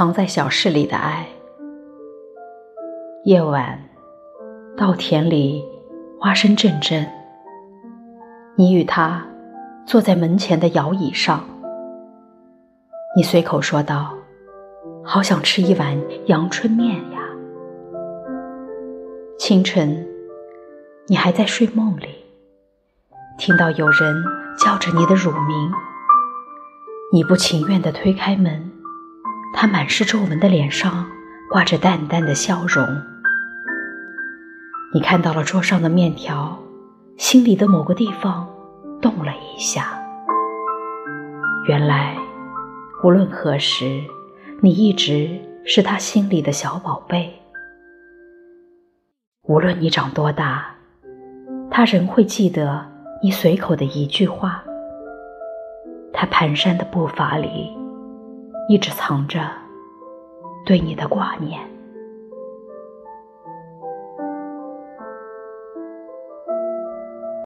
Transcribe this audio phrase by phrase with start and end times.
[0.00, 1.28] 藏在小事里的爱。
[3.24, 3.78] 夜晚，
[4.74, 5.62] 稻田里
[6.18, 7.06] 花声阵阵，
[8.56, 9.22] 你与他
[9.84, 11.44] 坐在门前的摇椅上，
[13.14, 14.14] 你随口说道
[15.04, 15.94] ：“好想吃一碗
[16.28, 17.20] 阳春面呀。”
[19.38, 20.08] 清晨，
[21.08, 22.24] 你还在睡梦里，
[23.36, 24.24] 听到有人
[24.56, 25.70] 叫着你的乳名，
[27.12, 28.72] 你不情愿地推开门，
[29.62, 31.06] 他满是皱纹的脸上
[31.50, 32.82] 挂着淡淡的笑容。
[34.94, 36.58] 你看到了桌上的面条，
[37.18, 38.48] 心里的某个地方
[39.02, 40.02] 动了一下。
[41.68, 42.16] 原来，
[43.04, 44.02] 无论何时，
[44.62, 47.30] 你一直是他心里的小宝贝。
[49.42, 50.74] 无论你长多大，
[51.70, 52.82] 他仍会记得
[53.22, 54.64] 你随口的一句话。
[56.14, 57.76] 他蹒跚的步伐里，
[58.70, 59.50] 一直藏着
[60.64, 61.60] 对你的挂念。